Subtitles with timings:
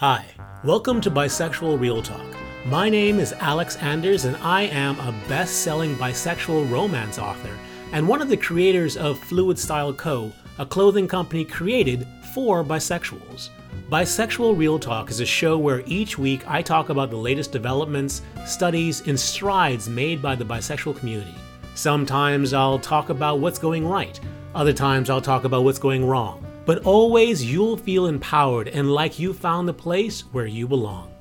[0.00, 0.24] Hi,
[0.64, 2.24] welcome to Bisexual Real Talk.
[2.64, 7.54] My name is Alex Anders, and I am a best selling bisexual romance author
[7.92, 13.50] and one of the creators of Fluid Style Co., a clothing company created for bisexuals.
[13.90, 18.22] Bisexual Real Talk is a show where each week I talk about the latest developments,
[18.46, 21.34] studies, and strides made by the bisexual community.
[21.74, 24.18] Sometimes I'll talk about what's going right,
[24.54, 26.49] other times I'll talk about what's going wrong.
[26.64, 31.12] But always you'll feel empowered and like you found the place where you belong.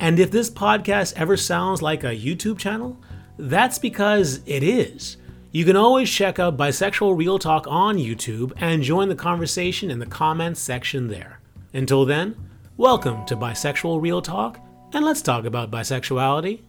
[0.00, 2.98] And if this podcast ever sounds like a YouTube channel,
[3.38, 5.16] that's because it is.
[5.50, 9.98] You can always check out Bisexual Real Talk on YouTube and join the conversation in
[9.98, 11.40] the comments section there.
[11.72, 12.36] Until then,
[12.76, 14.60] welcome to Bisexual Real Talk,
[14.92, 16.60] and let's talk about bisexuality.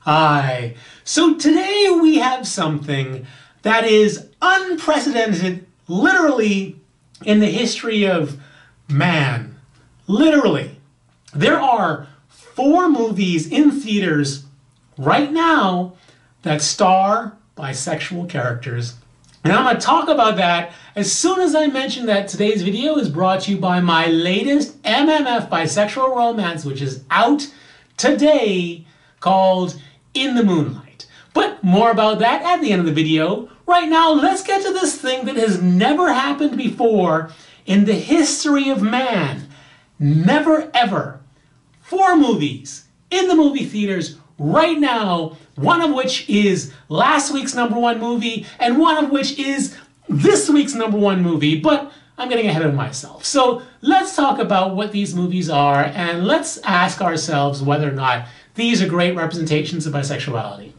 [0.00, 0.74] Hi.
[1.04, 3.26] So today we have something
[3.62, 6.76] that is unprecedented, literally,
[7.24, 8.38] in the history of
[8.88, 9.56] man.
[10.06, 10.76] Literally.
[11.34, 14.44] There are four movies in theaters
[14.96, 15.94] right now
[16.42, 18.94] that star bisexual characters.
[19.44, 22.96] And I'm going to talk about that as soon as I mention that today's video
[22.96, 27.46] is brought to you by my latest MMF bisexual romance, which is out
[27.96, 28.84] today
[29.20, 29.80] called
[30.14, 31.06] In the Moonlight.
[31.34, 33.48] But more about that at the end of the video.
[33.66, 37.30] Right now, let's get to thing that has never happened before
[37.66, 39.48] in the history of man.
[39.98, 41.20] Never ever.
[41.80, 47.78] Four movies in the movie theaters right now, one of which is last week's number
[47.78, 49.76] one movie, and one of which is
[50.08, 53.24] this week's number one movie, but I'm getting ahead of myself.
[53.24, 58.26] So let's talk about what these movies are, and let's ask ourselves whether or not
[58.54, 60.72] these are great representations of bisexuality.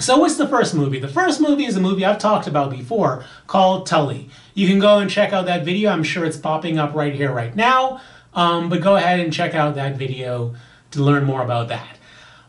[0.00, 0.98] So, what's the first movie?
[0.98, 4.30] The first movie is a movie I've talked about before called Tully.
[4.54, 5.90] You can go and check out that video.
[5.90, 8.00] I'm sure it's popping up right here, right now.
[8.32, 10.54] Um, but go ahead and check out that video
[10.92, 11.98] to learn more about that.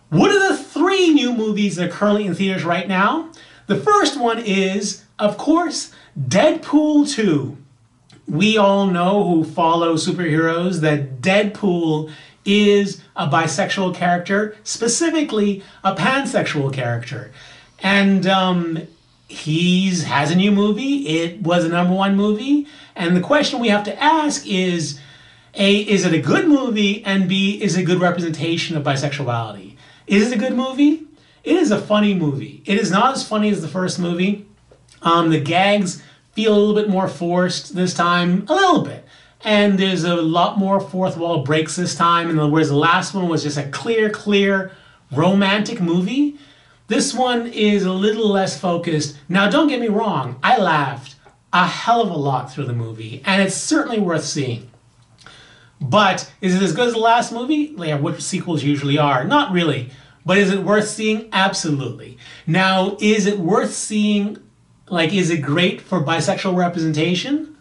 [0.09, 3.31] What are the three new movies that are currently in theaters right now?
[3.67, 7.57] The first one is, of course, Deadpool 2.
[8.27, 12.11] We all know who follow superheroes that Deadpool
[12.45, 17.31] is a bisexual character, specifically a pansexual character.
[17.81, 18.87] And um,
[19.27, 21.07] he's has a new movie.
[21.07, 22.67] It was a number one movie.
[22.95, 24.99] And the question we have to ask is
[25.55, 27.03] A, is it a good movie?
[27.05, 29.75] And B, is it a good representation of bisexuality?
[30.07, 31.07] Is it a good movie?
[31.43, 32.61] It is a funny movie.
[32.65, 34.45] It is not as funny as the first movie.
[35.01, 36.03] Um, the gags
[36.33, 39.05] feel a little bit more forced this time, a little bit.
[39.43, 42.29] And there's a lot more fourth wall breaks this time.
[42.29, 44.71] And whereas the last one was just a clear, clear
[45.11, 46.37] romantic movie,
[46.91, 49.17] this one is a little less focused.
[49.29, 51.15] Now, don't get me wrong, I laughed
[51.53, 54.69] a hell of a lot through the movie, and it's certainly worth seeing.
[55.79, 57.73] But is it as good as the last movie?
[57.77, 59.23] Yeah, which sequels usually are.
[59.23, 59.89] Not really.
[60.25, 61.29] But is it worth seeing?
[61.31, 62.17] Absolutely.
[62.45, 64.37] Now, is it worth seeing?
[64.89, 67.55] Like, is it great for bisexual representation?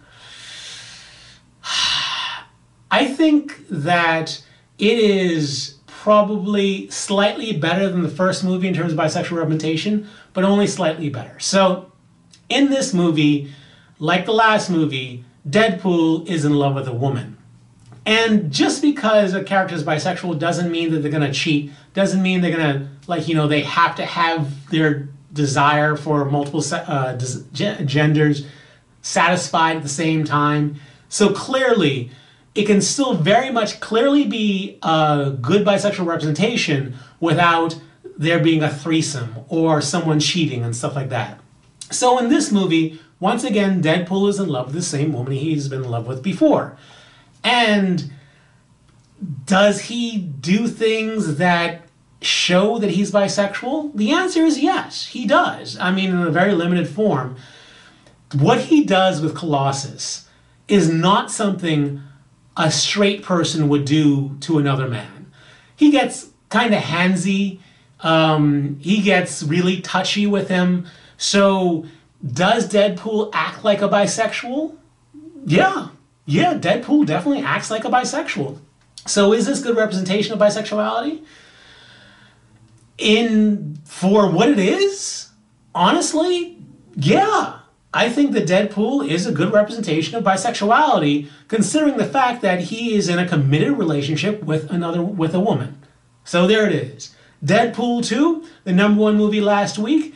[2.91, 4.45] I think that
[4.77, 10.45] it is probably slightly better than the first movie in terms of bisexual representation, but
[10.45, 11.39] only slightly better.
[11.39, 11.93] So,
[12.49, 13.53] in this movie,
[13.99, 17.37] like the last movie, Deadpool is in love with a woman.
[18.07, 22.23] And just because a character is bisexual doesn't mean that they're going to cheat, doesn't
[22.23, 26.65] mean they're going to, like, you know, they have to have their desire for multiple
[26.73, 27.15] uh,
[27.53, 28.47] genders
[29.03, 30.77] satisfied at the same time.
[31.11, 32.11] So clearly,
[32.61, 37.81] it can still very much clearly be a good bisexual representation without
[38.19, 41.41] there being a threesome or someone cheating and stuff like that.
[41.91, 45.69] So in this movie, once again, Deadpool is in love with the same woman he's
[45.69, 46.77] been in love with before.
[47.43, 48.13] And
[49.47, 51.87] does he do things that
[52.21, 53.95] show that he's bisexual?
[53.95, 55.79] The answer is yes, he does.
[55.79, 57.37] I mean, in a very limited form.
[58.35, 60.29] What he does with Colossus
[60.69, 62.03] is not something
[62.57, 65.31] a straight person would do to another man.
[65.77, 67.61] He gets kind of handsy,
[68.01, 70.87] um, he gets really touchy with him.
[71.17, 71.87] So,
[72.27, 74.77] does Deadpool act like a bisexual?
[75.47, 75.89] Yeah,
[76.27, 78.59] yeah, Deadpool definitely acts like a bisexual.
[79.07, 81.25] So is this good representation of bisexuality?
[82.99, 85.31] In for what it is,
[85.75, 86.59] honestly,
[86.97, 87.60] yeah.
[87.93, 92.95] I think that Deadpool is a good representation of bisexuality, considering the fact that he
[92.95, 95.83] is in a committed relationship with another with a woman.
[96.25, 97.15] So there it is.
[97.45, 100.15] Deadpool 2, the number one movie last week,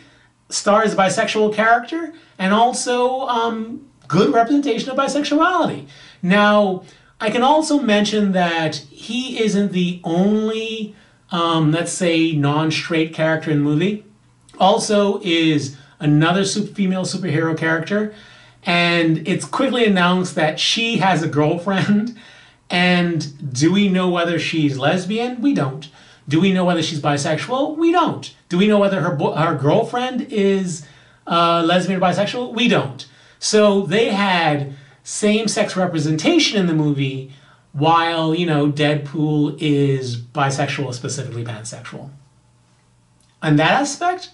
[0.49, 5.87] stars a bisexual character and also um, good representation of bisexuality.
[6.23, 6.85] Now,
[7.21, 10.95] I can also mention that he isn't the only,
[11.31, 14.05] um, let's say, non straight character in the movie.
[14.61, 18.15] Also, is another super female superhero character.
[18.65, 22.19] And it's quickly announced that she has a girlfriend.
[22.71, 25.43] And do we know whether she's lesbian?
[25.43, 25.89] We don't.
[26.27, 27.77] Do we know whether she's bisexual?
[27.77, 28.35] We don't.
[28.49, 30.85] Do we know whether her, bo- her girlfriend is
[31.27, 32.55] uh, lesbian or bisexual?
[32.55, 33.07] We don't.
[33.39, 37.33] So they had same sex representation in the movie,
[37.75, 42.11] while, you know, Deadpool is bisexual, specifically pansexual.
[43.43, 44.31] On that aspect,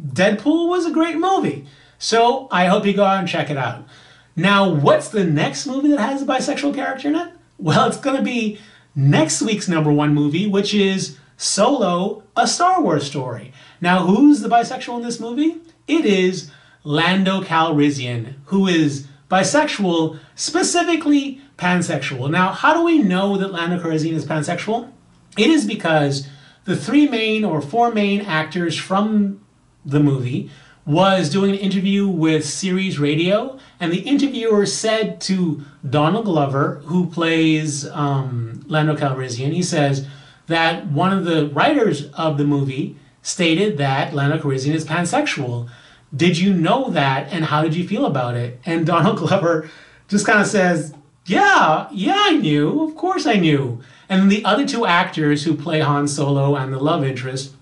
[0.00, 1.66] Deadpool was a great movie.
[1.98, 3.86] So I hope you go out and check it out.
[4.34, 7.32] Now, what's the next movie that has a bisexual character in it?
[7.58, 8.58] Well, it's going to be
[8.94, 13.52] next week's number one movie, which is Solo, a Star Wars story.
[13.80, 15.60] Now, who's the bisexual in this movie?
[15.86, 16.50] It is
[16.84, 22.30] Lando Calrissian, who is bisexual, specifically pansexual.
[22.30, 24.92] Now, how do we know that Lando Calrissian is pansexual?
[25.38, 26.28] It is because
[26.64, 29.40] the three main or four main actors from
[29.86, 30.50] the movie
[30.86, 37.06] was doing an interview with Sirius Radio, and the interviewer said to Donald Glover, who
[37.06, 40.06] plays um, Lando Calrissian, he says
[40.46, 45.68] that one of the writers of the movie stated that Lando Calrissian is pansexual.
[46.14, 48.60] Did you know that, and how did you feel about it?
[48.64, 49.68] And Donald Glover
[50.06, 50.94] just kind of says,
[51.24, 52.84] Yeah, yeah, I knew.
[52.84, 53.80] Of course I knew.
[54.08, 57.56] And the other two actors who play Han Solo and the love interest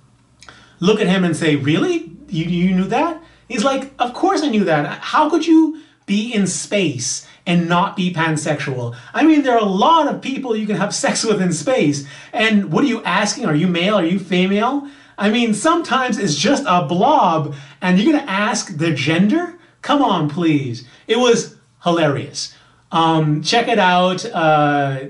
[0.79, 2.14] look at him and say, Really?
[2.35, 3.23] You, you knew that?
[3.49, 4.99] He's like, Of course I knew that.
[5.01, 8.97] How could you be in space and not be pansexual?
[9.13, 12.07] I mean, there are a lot of people you can have sex with in space.
[12.33, 13.47] And what are you asking?
[13.47, 13.95] Are you male?
[13.95, 14.89] Are you female?
[15.17, 19.59] I mean, sometimes it's just a blob and you're going to ask the gender?
[19.83, 20.85] Come on, please.
[21.07, 22.55] It was hilarious.
[22.91, 24.25] Um, check it out.
[24.25, 25.07] Uh,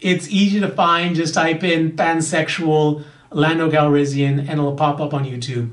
[0.00, 1.14] it's easy to find.
[1.14, 5.70] Just type in pansexual Lando Calrissian and it'll pop up on YouTube.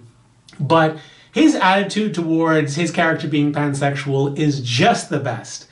[0.59, 0.97] But
[1.31, 5.67] his attitude towards his character being pansexual is just the best.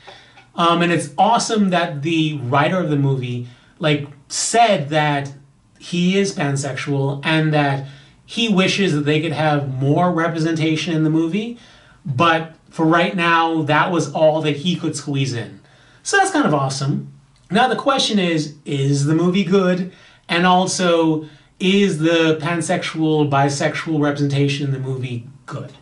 [0.54, 3.46] Um, and it's awesome that the writer of the movie
[3.78, 5.32] like said that
[5.78, 7.86] he is pansexual and that
[8.24, 11.58] he wishes that they could have more representation in the movie.
[12.04, 15.60] But for right now, that was all that he could squeeze in.
[16.02, 17.12] So that's kind of awesome.
[17.50, 19.92] Now the question is, is the movie good?
[20.28, 21.28] And also,
[21.62, 25.72] is the pansexual, bisexual representation in the movie good?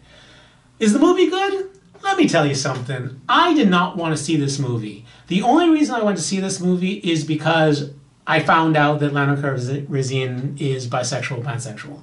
[0.79, 1.71] Is the movie good?
[2.03, 3.19] Let me tell you something.
[3.27, 5.07] I did not want to see this movie.
[5.29, 7.93] The only reason I went to see this movie is because
[8.27, 12.03] I found out that Lando Calrissian is bisexual, pansexual.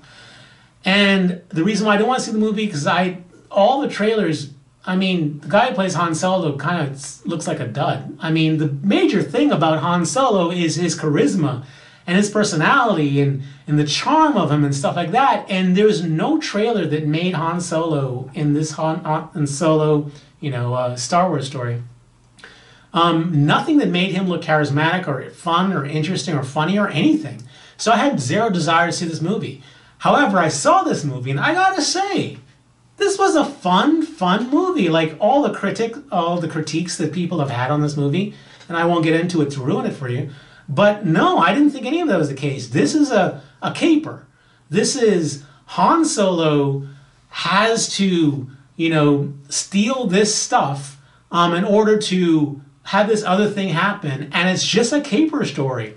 [0.84, 3.20] And the reason why I don't want to see the movie because I
[3.52, 4.54] all the trailers.
[4.86, 8.18] I mean, the guy who plays Han Solo kind of looks like a dud.
[8.22, 11.66] I mean, the major thing about Han Solo is his charisma
[12.08, 15.46] and his personality and, and the charm of him and stuff like that.
[15.50, 20.10] And there's no trailer that made Han Solo in this Han, Han Solo,
[20.40, 21.84] you know, uh, Star Wars story.
[22.94, 27.44] Um, nothing that made him look charismatic or fun or interesting or funny or anything.
[27.76, 29.62] So I had zero desire to see this movie.
[30.00, 32.38] However, I saw this movie and I gotta say,
[32.96, 34.90] this was a fun, fun movie.
[34.90, 38.34] Like all the critic, all the critiques that people have had on this movie,
[38.68, 40.32] and I won't get into it to ruin it for you.
[40.70, 42.70] But no, I didn't think any of that was the case.
[42.70, 44.28] This is a, a caper.
[44.70, 46.88] This is Han Solo
[47.30, 51.00] has to, you know, steal this stuff
[51.32, 55.94] um, in order to have this other thing happen, and it's just a caper story.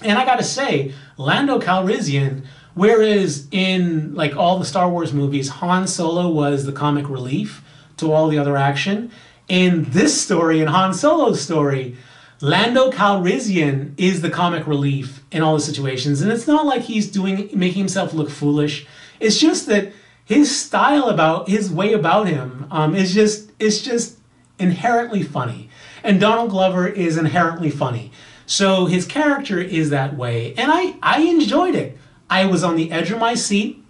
[0.00, 5.86] And I gotta say, Lando Calrissian, whereas in like all the Star Wars movies, Han
[5.86, 7.62] Solo was the comic relief
[7.98, 9.12] to all the other action.
[9.48, 11.96] In this story, in Han Solo's story,
[12.42, 17.08] Lando Calrissian is the comic relief in all the situations, and it's not like he's
[17.08, 18.84] doing making himself look foolish.
[19.20, 19.92] It's just that
[20.24, 24.18] his style about his way about him um, is just it's just
[24.58, 25.70] inherently funny,
[26.02, 28.10] and Donald Glover is inherently funny.
[28.44, 31.96] So his character is that way, and I I enjoyed it.
[32.28, 33.84] I was on the edge of my seat.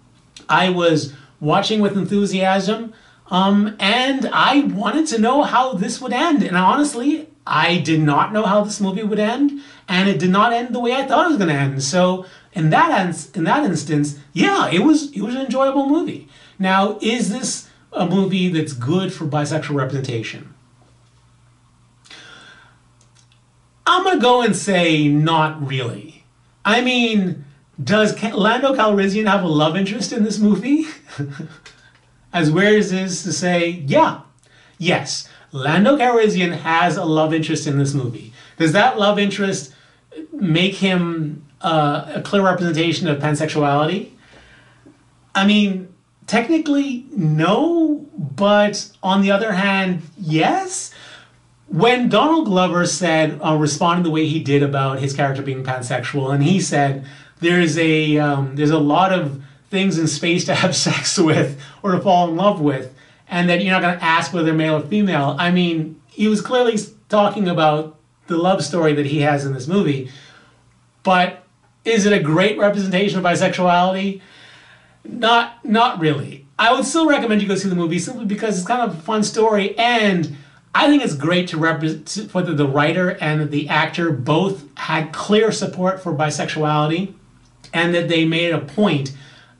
[0.47, 2.93] I was watching with enthusiasm,
[3.31, 6.43] um, and I wanted to know how this would end.
[6.43, 10.53] And honestly, I did not know how this movie would end, and it did not
[10.53, 11.83] end the way I thought it was going to end.
[11.83, 16.27] So in that in that instance, yeah, it was it was an enjoyable movie.
[16.59, 20.53] Now, is this a movie that's good for bisexual representation?
[23.85, 26.23] I'm gonna go and say not really.
[26.63, 27.43] I mean,
[27.83, 30.85] does Lando Calrissian have a love interest in this movie?
[32.33, 34.21] as weird as it is to say, yeah,
[34.77, 35.29] yes.
[35.51, 38.33] Lando Calrissian has a love interest in this movie.
[38.57, 39.73] does that love interest
[40.31, 44.11] make him uh, a clear representation of pansexuality?
[45.35, 45.93] I mean,
[46.25, 50.91] technically, no, but on the other hand, yes.
[51.67, 56.33] When Donald Glover said, uh, responding the way he did about his character being pansexual,
[56.33, 57.05] and he said,
[57.39, 61.91] there's a um, there's a lot of things in space to have sex with or
[61.91, 62.95] to fall in love with,
[63.27, 65.35] and that you're not going to ask whether they're male or female.
[65.37, 66.77] I mean, he was clearly
[67.09, 70.09] talking about the love story that he has in this movie,
[71.01, 71.43] but
[71.83, 74.21] is it a great representation of bisexuality?
[75.03, 76.45] Not, not really.
[76.57, 79.01] I would still recommend you go see the movie simply because it's kind of a
[79.01, 80.37] fun story, and
[80.73, 85.51] I think it's great to represent whether the writer and the actor both had clear
[85.51, 87.13] support for bisexuality,
[87.73, 89.13] and that they made a point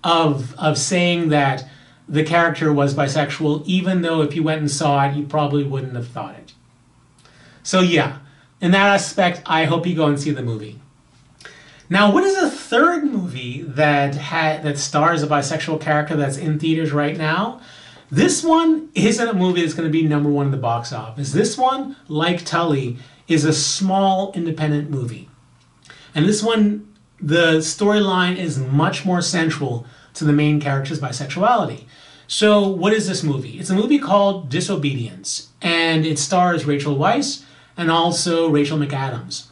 [0.04, 1.66] of of saying that
[2.08, 5.96] the character was bisexual, even though if you went and saw it, you probably wouldn't
[5.96, 6.54] have thought it.
[7.64, 8.20] So yeah,
[8.62, 10.80] in that aspect, I hope you go and see the movie.
[11.90, 16.60] Now, what is the third movie that had that stars a bisexual character that's in
[16.60, 17.62] theaters right now?
[18.10, 21.32] This one isn't a movie that's going to be number one in the box office.
[21.32, 25.30] This one, like Tully, is a small independent movie.
[26.14, 26.93] And this one,
[27.24, 31.86] the storyline is much more central to the main character's bisexuality.
[32.28, 33.60] So, what is this movie?
[33.60, 37.46] It's a movie called Disobedience, and it stars Rachel Weisz
[37.78, 39.48] and also Rachel McAdams.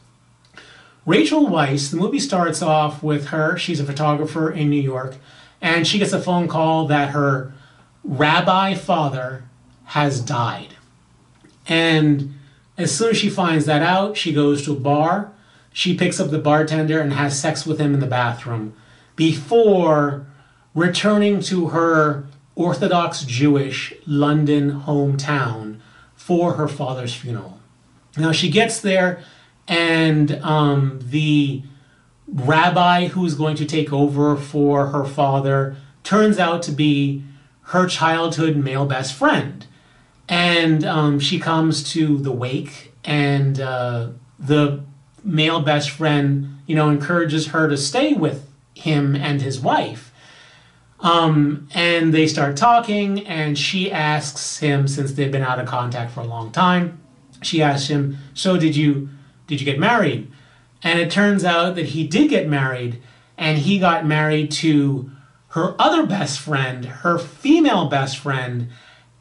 [1.05, 5.15] Rachel Weisz, the movie starts off with her, she's a photographer in New York,
[5.61, 7.53] and she gets a phone call that her
[8.03, 9.43] rabbi father
[9.85, 10.75] has died.
[11.67, 12.35] And
[12.77, 15.31] as soon as she finds that out, she goes to a bar,
[15.71, 18.73] she picks up the bartender and has sex with him in the bathroom
[19.15, 20.25] before
[20.73, 22.25] returning to her
[22.55, 25.79] Orthodox Jewish London hometown
[26.15, 27.59] for her father's funeral.
[28.17, 29.23] Now she gets there,
[29.67, 31.63] and um, the
[32.27, 37.23] rabbi who's going to take over for her father turns out to be
[37.65, 39.65] her childhood male best friend.
[40.27, 44.09] And um, she comes to the wake, and uh,
[44.39, 44.83] the
[45.23, 50.11] male best friend, you know, encourages her to stay with him and his wife.
[50.99, 56.11] Um, and they start talking, and she asks him, since they've been out of contact
[56.11, 56.99] for a long time,
[57.41, 59.09] she asks him, "So did you
[59.47, 60.31] did you get married?"
[60.83, 63.01] And it turns out that he did get married,
[63.37, 65.11] and he got married to
[65.49, 68.69] her other best friend, her female best friend,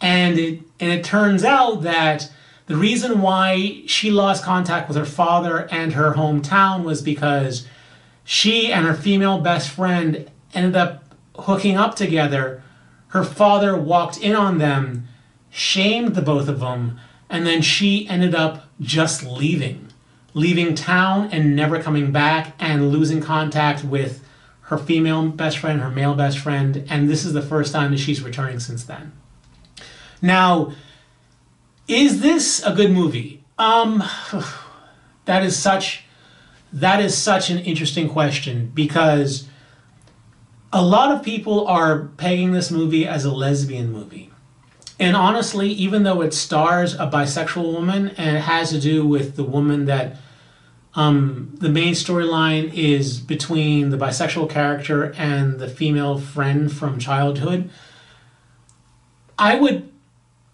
[0.00, 2.30] and it and it turns out that
[2.70, 7.66] the reason why she lost contact with her father and her hometown was because
[8.22, 11.02] she and her female best friend ended up
[11.34, 12.62] hooking up together.
[13.08, 15.08] Her father walked in on them,
[15.50, 19.88] shamed the both of them, and then she ended up just leaving,
[20.32, 24.24] leaving town and never coming back and losing contact with
[24.60, 27.98] her female best friend, her male best friend, and this is the first time that
[27.98, 29.10] she's returning since then.
[30.22, 30.70] Now,
[31.90, 33.42] is this a good movie?
[33.58, 34.02] Um,
[35.24, 36.04] that is such
[36.72, 39.48] that is such an interesting question because
[40.72, 44.30] a lot of people are pegging this movie as a lesbian movie.
[45.00, 49.34] And honestly, even though it stars a bisexual woman and it has to do with
[49.34, 50.18] the woman that
[50.94, 57.70] um, the main storyline is between the bisexual character and the female friend from childhood,
[59.36, 59.89] I would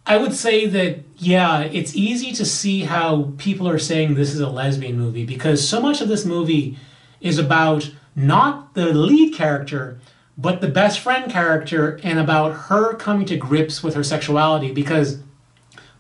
[0.07, 4.41] I would say that yeah, it's easy to see how people are saying this is
[4.41, 6.79] a lesbian movie because so much of this movie
[7.21, 9.99] is about not the lead character,
[10.39, 15.19] but the best friend character and about her coming to grips with her sexuality because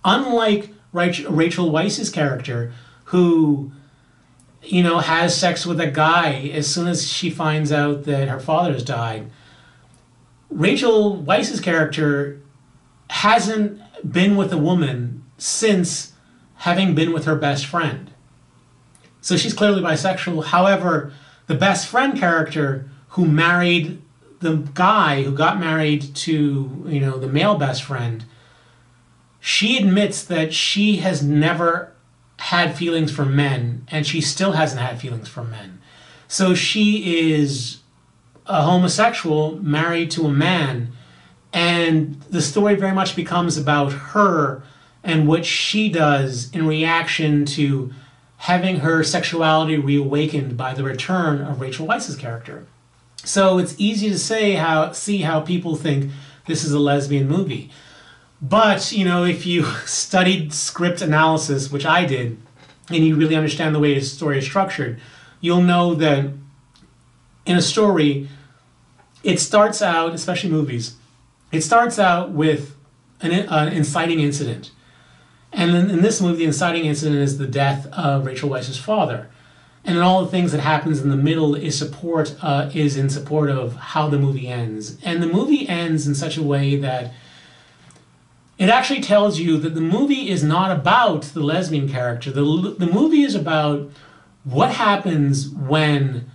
[0.04, 2.72] unlike Rachel Weisz's character
[3.04, 3.72] who
[4.62, 8.40] you know has sex with a guy as soon as she finds out that her
[8.40, 9.30] father has died
[10.50, 12.40] Rachel Weisz's character
[13.10, 16.12] hasn't been with a woman since
[16.56, 18.10] having been with her best friend.
[19.20, 20.46] So she's clearly bisexual.
[20.46, 21.12] However,
[21.46, 24.00] the best friend character who married
[24.40, 28.24] the guy who got married to, you know, the male best friend,
[29.40, 31.92] she admits that she has never
[32.38, 35.80] had feelings for men and she still hasn't had feelings for men.
[36.28, 37.78] So she is
[38.46, 40.92] a homosexual married to a man
[41.56, 44.62] and the story very much becomes about her
[45.02, 47.94] and what she does in reaction to
[48.36, 52.66] having her sexuality reawakened by the return of Rachel Weisz's character.
[53.24, 56.12] So it's easy to say how see how people think
[56.44, 57.70] this is a lesbian movie.
[58.42, 62.36] But, you know, if you studied script analysis, which I did,
[62.90, 65.00] and you really understand the way a story is structured,
[65.40, 66.26] you'll know that
[67.46, 68.28] in a story,
[69.24, 70.96] it starts out, especially movies,
[71.52, 72.76] it starts out with
[73.20, 74.70] an, an inciting incident.
[75.52, 79.28] And in, in this movie, the inciting incident is the death of Rachel Weisz's father.
[79.84, 83.08] And then all the things that happens in the middle is support uh, is in
[83.08, 84.98] support of how the movie ends.
[85.04, 87.14] And the movie ends in such a way that
[88.58, 92.32] it actually tells you that the movie is not about the lesbian character.
[92.32, 92.42] The,
[92.78, 93.90] the movie is about
[94.44, 96.30] what happens when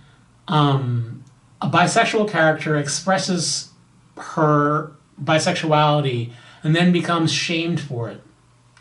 [0.48, 1.24] um,
[1.60, 3.70] a bisexual character expresses
[4.16, 4.92] her
[5.24, 8.22] bisexuality and then becomes shamed for it,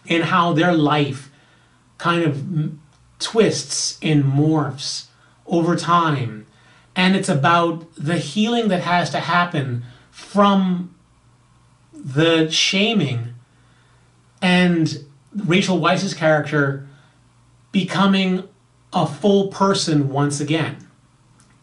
[0.08, 1.30] and how their life
[1.98, 2.74] kind of
[3.20, 5.08] twists and morphs
[5.48, 6.46] over time.
[6.96, 10.94] And it's about the healing that has to happen from
[11.94, 13.34] the shaming
[14.42, 16.88] and Rachel Weisz's character
[17.72, 18.48] becoming
[18.92, 20.88] a full person once again.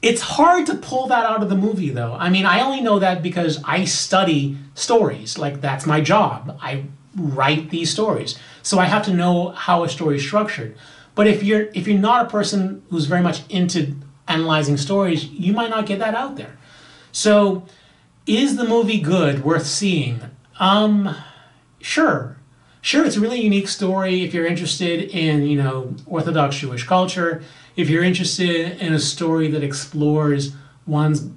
[0.00, 2.14] It's hard to pull that out of the movie though.
[2.14, 5.38] I mean, I only know that because I study stories.
[5.38, 6.56] Like that's my job.
[6.62, 6.84] I
[7.16, 8.38] write these stories.
[8.62, 10.76] So I have to know how a story is structured.
[11.14, 13.96] But if you're if you're not a person who's very much into
[14.28, 16.56] analyzing stories, you might not get that out there.
[17.10, 17.66] So
[18.26, 20.20] is the movie good, worth seeing?
[20.60, 21.16] Um
[21.80, 22.37] sure.
[22.88, 27.42] Sure, it's a really unique story if you're interested in, you know, Orthodox Jewish culture,
[27.76, 30.52] if you're interested in a story that explores
[30.86, 31.28] one's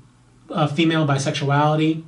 [0.50, 2.04] uh, female bisexuality,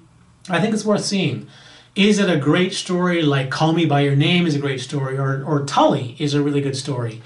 [0.47, 1.45] I think it's worth seeing.
[1.93, 5.17] Is it a great story like Call Me By Your Name is a great story,
[5.17, 7.21] or, or Tully is a really good story?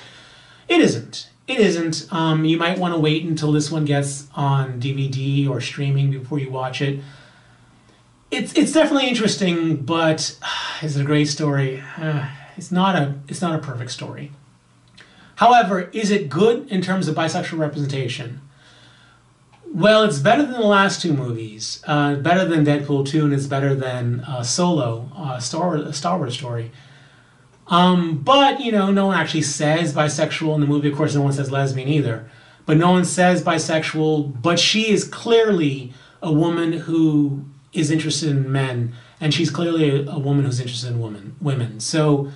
[0.68, 1.30] It isn't.
[1.48, 2.12] It isn't.
[2.12, 6.40] Um, you might want to wait until this one gets on DVD or streaming before
[6.40, 7.00] you watch it.
[8.30, 10.48] It's it's definitely interesting, but uh,
[10.86, 11.84] is it a great story?
[11.98, 14.32] Uh, it's not a it's not a perfect story.
[15.36, 18.42] However, is it good in terms of bisexual representation?
[19.72, 21.84] Well, it's better than the last two movies.
[21.86, 26.36] Uh, better than Deadpool 2, and it's better than uh, Solo, uh, Star, Star Wars
[26.36, 26.72] story.
[27.68, 30.90] Um, but, you know, no one actually says bisexual in the movie.
[30.90, 32.28] Of course, no one says lesbian either.
[32.66, 38.52] But no one says bisexual, but she is clearly a woman who is interested in
[38.52, 41.36] men, and she's clearly a, a woman who's interested in women.
[41.42, 41.80] Women.
[41.80, 42.32] So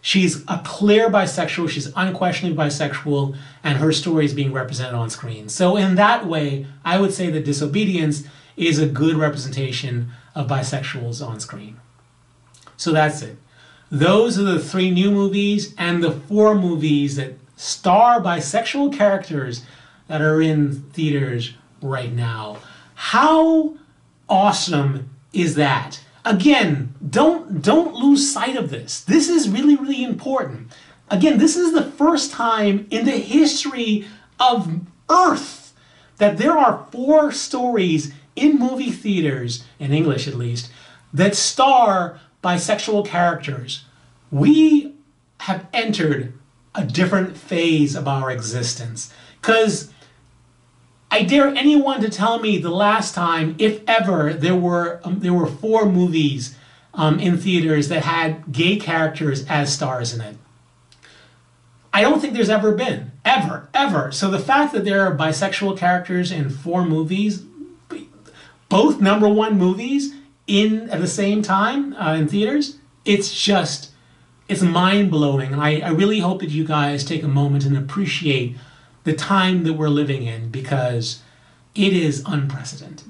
[0.00, 1.68] she's a clear bisexual.
[1.68, 5.48] She's unquestionably bisexual, and her story is being represented on screen.
[5.48, 8.24] So in that way, I would say that Disobedience
[8.56, 11.78] is a good representation of bisexuals on screen.
[12.76, 13.36] So that's it.
[13.90, 19.64] Those are the three new movies and the four movies that star bisexual characters
[20.08, 22.58] that are in theaters right now.
[22.94, 23.76] How
[24.28, 26.00] awesome is that?
[26.24, 29.00] Again, don't don't lose sight of this.
[29.00, 30.72] This is really really important.
[31.08, 34.06] Again, this is the first time in the history
[34.40, 35.72] of Earth
[36.18, 40.70] that there are four stories in movie theaters in English at least
[41.12, 43.84] that star bisexual characters.
[44.30, 44.94] We
[45.40, 46.34] have entered
[46.74, 49.12] a different phase of our existence
[49.42, 49.90] cuz
[51.10, 55.32] I dare anyone to tell me the last time, if ever, there were um, there
[55.32, 56.56] were four movies
[56.94, 60.36] um, in theaters that had gay characters as stars in it.
[61.92, 64.12] I don't think there's ever been ever ever.
[64.12, 67.44] So the fact that there are bisexual characters in four movies,
[68.68, 70.14] both number one movies
[70.46, 73.92] in at the same time uh, in theaters, it's just
[74.48, 77.76] it's mind blowing, and I, I really hope that you guys take a moment and
[77.76, 78.56] appreciate
[79.06, 81.22] the time that we're living in because
[81.76, 83.06] it is unprecedented.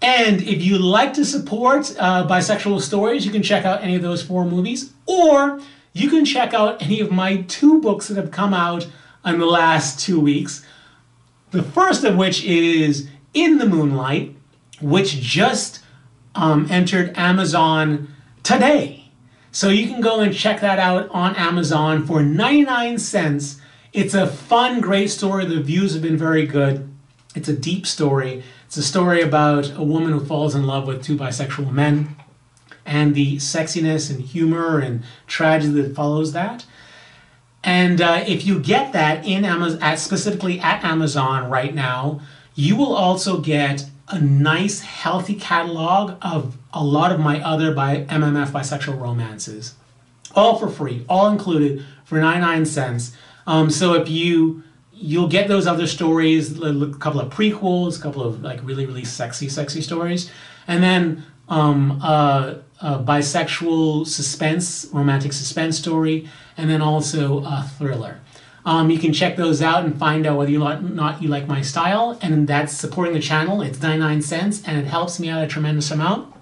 [0.00, 4.02] And if you'd like to support uh, bisexual stories, you can check out any of
[4.02, 5.60] those four movies, or
[5.92, 8.88] you can check out any of my two books that have come out
[9.26, 10.64] in the last two weeks.
[11.50, 14.36] The first of which is In the Moonlight,
[14.80, 15.82] which just
[16.36, 18.14] um, entered Amazon
[18.44, 19.10] today.
[19.50, 23.59] So you can go and check that out on Amazon for 99 cents
[23.92, 25.44] it's a fun, great story.
[25.46, 26.88] The views have been very good.
[27.34, 28.42] It's a deep story.
[28.66, 32.16] It's a story about a woman who falls in love with two bisexual men
[32.86, 36.66] and the sexiness and humor and tragedy that follows that.
[37.62, 42.20] And uh, if you get that in Amazon, at, specifically at Amazon right now,
[42.54, 48.04] you will also get a nice, healthy catalog of a lot of my other by
[48.04, 49.74] MMF bisexual romances,
[50.34, 53.16] all for free, all included for 99 cents.
[53.46, 58.22] Um, so if you you'll get those other stories, a couple of prequels, a couple
[58.22, 60.30] of like really really sexy sexy stories,
[60.66, 68.20] and then um, uh, a bisexual suspense, romantic suspense story, and then also a thriller.
[68.64, 71.46] Um, you can check those out and find out whether you like not you like
[71.46, 73.62] my style, and that's supporting the channel.
[73.62, 76.34] It's 99 cents, and it helps me out a tremendous amount.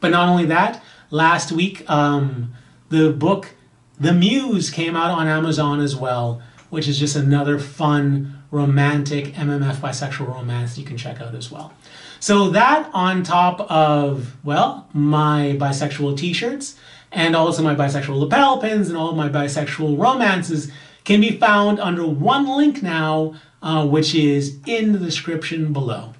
[0.00, 2.52] But not only that, last week um,
[2.90, 3.54] the book
[3.98, 9.76] The Muse came out on Amazon as well, which is just another fun romantic MMF
[9.76, 11.72] bisexual romance you can check out as well.
[12.20, 16.76] So that on top of well my bisexual T-shirts
[17.10, 20.70] and also my bisexual lapel pins and all my bisexual romances
[21.04, 26.12] can be found under one link now, uh, which is in the description below.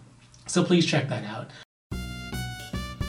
[0.47, 1.51] So please check that out.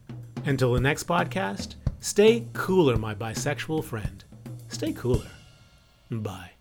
[0.45, 4.25] Until the next podcast, stay cooler, my bisexual friend.
[4.69, 5.27] Stay cooler.
[6.11, 6.56] Bye.